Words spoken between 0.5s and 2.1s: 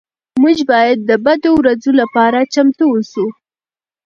باید د بدو ورځو